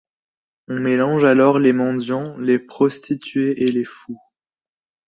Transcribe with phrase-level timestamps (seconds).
[0.67, 4.17] On mélange alors les mendiants, les prostituées et les fous.